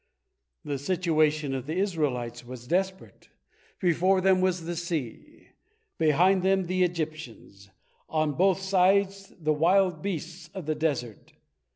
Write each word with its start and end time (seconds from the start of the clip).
The 0.65 0.79
situation 0.79 1.53
of 1.53 1.67
the 1.67 1.75
Israelites 1.75 2.43
was 2.43 2.65
desperate. 2.65 3.29
Before 3.79 4.19
them 4.19 4.41
was 4.41 4.65
the 4.65 4.75
sea, 4.75 5.49
behind 5.99 6.41
them 6.41 6.65
the 6.65 6.83
Egyptians, 6.83 7.69
on 8.09 8.31
both 8.33 8.59
sides 8.61 9.31
the 9.39 9.53
wild 9.53 10.01
beasts 10.01 10.47
of 10.55 10.65
the 10.65 10.73
desert. 10.73 11.33